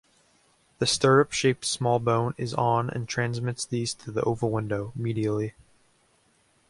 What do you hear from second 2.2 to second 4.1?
is on and transmits these to